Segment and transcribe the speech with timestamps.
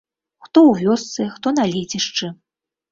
[0.45, 2.37] Хто ў вёсцы, хто на лецішчы.